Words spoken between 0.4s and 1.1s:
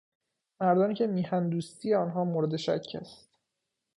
مردانی که